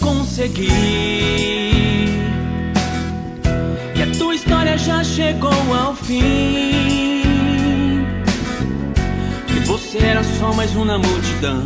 conseguir. 0.00 0.70
E 3.94 4.02
a 4.02 4.06
tua 4.18 4.34
história 4.34 4.76
já 4.76 5.04
chegou 5.04 5.52
ao 5.74 5.94
fim. 5.94 8.04
Que 9.46 9.60
você 9.66 9.98
era 9.98 10.24
só 10.24 10.52
mais 10.52 10.74
um 10.74 10.84
na 10.84 10.98
multidão. 10.98 11.62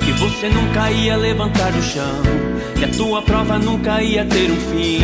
Que 0.00 0.10
você 0.12 0.48
nunca 0.48 0.90
ia 0.90 1.16
levantar 1.16 1.70
do 1.72 1.82
chão. 1.82 2.22
Que 2.76 2.84
a 2.84 2.88
tua 2.88 3.22
prova 3.22 3.58
nunca 3.58 4.02
ia 4.02 4.24
ter 4.24 4.50
um 4.50 4.56
fim. 4.56 5.00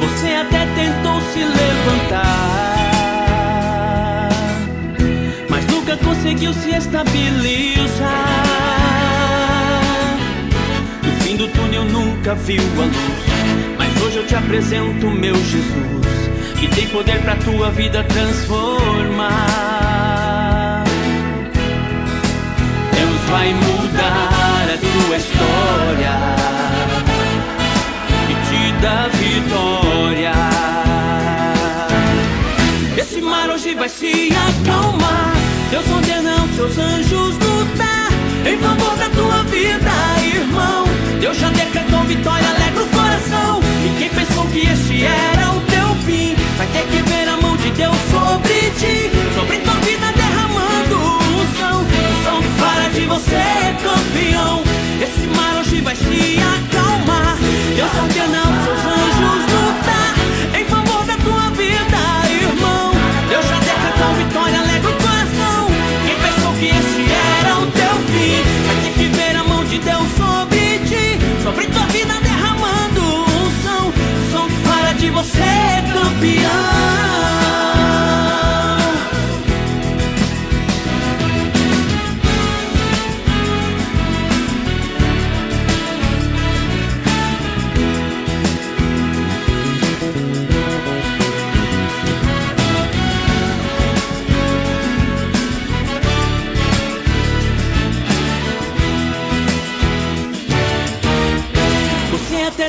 Você 0.00 0.34
até 0.34 0.66
tentou 0.74 1.20
se 1.32 1.40
levantar, 1.40 2.47
conseguiu 6.18 6.52
se 6.52 6.70
estabilizar. 6.70 8.08
No 11.04 11.12
fim 11.22 11.36
do 11.36 11.46
túnel 11.48 11.84
nunca 11.84 12.34
viu 12.34 12.60
a 12.60 12.84
luz, 12.84 12.96
mas 13.78 14.02
hoje 14.02 14.16
eu 14.16 14.26
te 14.26 14.34
apresento 14.34 15.08
meu 15.08 15.36
Jesus, 15.36 16.06
que 16.58 16.66
tem 16.74 16.88
poder 16.88 17.22
pra 17.22 17.36
tua 17.36 17.70
vida 17.70 18.02
transformar. 18.04 19.28
Deus 22.92 23.20
vai 23.30 23.54
mudar 23.54 24.64
a 24.74 24.76
tua 24.76 25.16
história 25.16 26.18
da 28.80 29.08
vitória. 29.08 30.32
Esse 32.96 33.20
mar 33.20 33.50
hoje 33.50 33.74
vai 33.74 33.88
se 33.88 34.30
acalmar. 34.30 35.37
Deus 35.70 35.84
ordena 35.90 36.48
seus 36.56 36.78
anjos 36.78 37.34
lutar 37.36 38.08
em 38.46 38.56
favor 38.58 38.96
da 38.96 39.10
tua 39.10 39.42
vida, 39.44 39.90
irmão. 40.24 40.84
Deus 41.20 41.36
já 41.36 41.50
decretou 41.50 42.02
vitória, 42.04 42.48
alegra 42.48 42.82
o 42.82 42.86
coração. 42.88 43.60
E 43.84 43.98
quem 43.98 44.08
pensou 44.08 44.46
que 44.46 44.60
este 44.60 45.04
era 45.04 45.37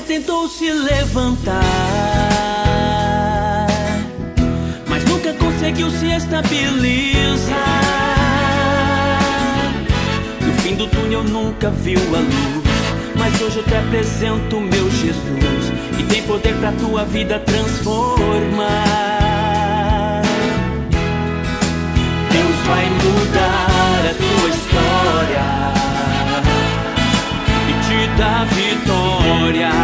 Tentou 0.07 0.47
se 0.49 0.71
levantar, 0.71 1.61
mas 4.87 5.05
nunca 5.05 5.31
conseguiu 5.33 5.91
se 5.91 6.07
estabilizar. 6.07 7.55
No 10.41 10.53
fim 10.63 10.73
do 10.73 10.88
túnel 10.88 11.23
nunca 11.23 11.69
viu 11.69 11.99
a 11.99 12.19
luz, 12.19 12.63
mas 13.15 13.39
hoje 13.39 13.57
eu 13.57 13.63
te 13.63 13.75
apresento 13.75 14.59
meu 14.59 14.89
Jesus, 14.89 15.71
que 15.95 16.03
tem 16.03 16.23
poder 16.23 16.55
pra 16.55 16.71
tua 16.71 17.05
vida 17.05 17.38
transformar. 17.39 18.73
Deus 22.31 22.55
vai 22.65 22.89
mudar 22.89 24.01
a 24.09 24.13
tua 24.15 24.49
história 24.49 25.45
e 27.69 27.73
te 27.85 28.07
dar 28.17 28.45
vitória. 28.47 29.78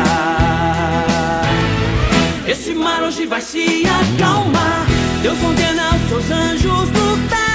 Esse 2.58 2.74
mar 2.74 3.04
hoje 3.04 3.26
vai 3.26 3.42
se 3.42 3.84
acalmar. 3.86 4.88
Deus 5.22 5.38
ordena 5.44 5.90
os 5.94 6.08
seus 6.08 6.32
anjos 6.32 6.90
lutar 6.90 7.55